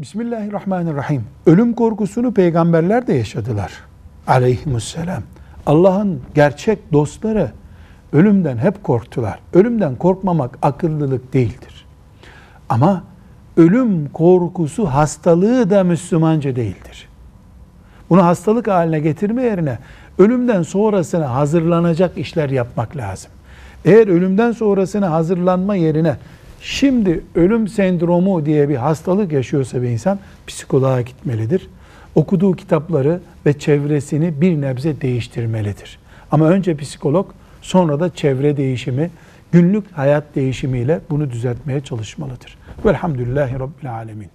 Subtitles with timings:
[0.00, 1.24] Bismillahirrahmanirrahim.
[1.46, 3.72] Ölüm korkusunu peygamberler de yaşadılar.
[4.26, 5.22] Aleyhisselam.
[5.66, 7.50] Allah'ın gerçek dostları
[8.12, 9.38] ölümden hep korktular.
[9.54, 11.86] Ölümden korkmamak akıllılık değildir.
[12.68, 13.04] Ama
[13.56, 17.08] ölüm korkusu hastalığı da Müslümanca değildir.
[18.10, 19.78] Bunu hastalık haline getirme yerine
[20.18, 23.30] ölümden sonrasına hazırlanacak işler yapmak lazım.
[23.84, 26.16] Eğer ölümden sonrasına hazırlanma yerine
[26.60, 31.68] şimdi ölüm sendromu diye bir hastalık yaşıyorsa bir insan psikoloğa gitmelidir.
[32.14, 35.98] Okuduğu kitapları ve çevresini bir nebze değiştirmelidir.
[36.30, 37.30] Ama önce psikolog
[37.62, 39.10] sonra da çevre değişimi,
[39.52, 42.58] günlük hayat değişimiyle bunu düzeltmeye çalışmalıdır.
[42.84, 44.30] Velhamdülillahi Rabbil Alemin.